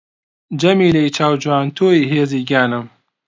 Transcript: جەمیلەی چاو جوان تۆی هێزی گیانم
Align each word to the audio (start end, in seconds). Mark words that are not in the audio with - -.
جەمیلەی 0.61 1.13
چاو 1.15 1.33
جوان 1.43 1.65
تۆی 1.77 2.07
هێزی 2.11 2.41
گیانم 2.49 2.85